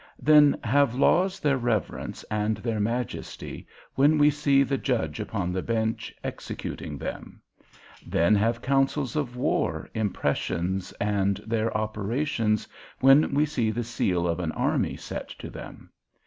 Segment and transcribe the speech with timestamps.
[0.19, 5.61] Then have laws their reverence and their majesty, when we see the judge upon the
[5.61, 7.39] bench executing them.
[8.03, 12.67] Then have counsels of war their impressions and their operations,
[12.99, 15.91] when we see the seal of an army set to them.